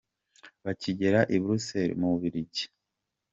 [0.65, 2.73] Bakigera i Buruseli mu Bubiligi, Amb.